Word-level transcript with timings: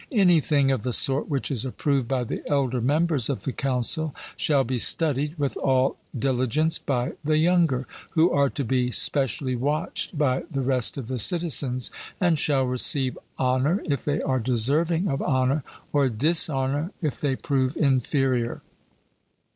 Anything 0.13 0.71
of 0.71 0.81
the 0.81 0.93
sort 0.93 1.29
which 1.29 1.51
is 1.51 1.63
approved 1.63 2.07
by 2.07 2.23
the 2.23 2.41
elder 2.49 2.81
members 2.81 3.29
of 3.29 3.43
the 3.43 3.51
council 3.53 4.15
shall 4.35 4.63
be 4.63 4.79
studied 4.79 5.37
with 5.37 5.55
all 5.57 5.95
diligence 6.17 6.79
by 6.79 7.13
the 7.23 7.37
younger; 7.37 7.85
who 8.13 8.31
are 8.31 8.49
to 8.49 8.63
be 8.65 8.89
specially 8.89 9.55
watched 9.55 10.17
by 10.17 10.41
the 10.49 10.63
rest 10.63 10.97
of 10.97 11.07
the 11.07 11.19
citizens, 11.19 11.91
and 12.19 12.39
shall 12.39 12.63
receive 12.63 13.15
honour, 13.37 13.79
if 13.85 14.03
they 14.03 14.19
are 14.23 14.39
deserving 14.39 15.07
of 15.07 15.21
honour, 15.21 15.63
or 15.93 16.09
dishonour, 16.09 16.91
if 17.03 17.21
they 17.21 17.35
prove 17.35 17.77
inferior. 17.77 18.63